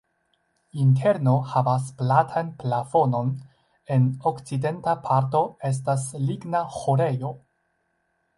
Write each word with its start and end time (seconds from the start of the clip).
Interno 0.83 1.33
havas 1.51 1.83
platan 1.99 2.49
plafonon, 2.63 3.29
en 3.97 4.09
okcidenta 4.31 4.97
parto 5.05 5.43
estas 5.71 6.09
ligna 6.31 6.65
ĥorejo. 6.81 7.35